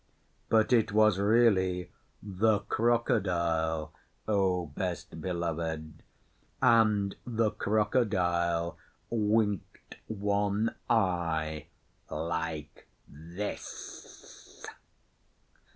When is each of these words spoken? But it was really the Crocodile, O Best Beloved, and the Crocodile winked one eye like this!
But 0.49 0.73
it 0.73 0.91
was 0.91 1.19
really 1.19 1.91
the 2.23 2.61
Crocodile, 2.61 3.93
O 4.27 4.65
Best 4.65 5.21
Beloved, 5.21 6.01
and 6.59 7.15
the 7.23 7.51
Crocodile 7.51 8.79
winked 9.11 9.97
one 10.07 10.73
eye 10.89 11.67
like 12.09 12.87
this! 13.07 14.65